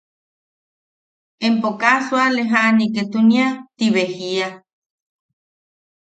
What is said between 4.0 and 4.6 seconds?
jia?